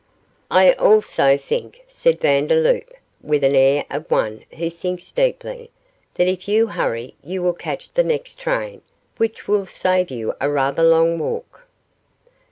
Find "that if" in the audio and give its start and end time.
6.15-6.47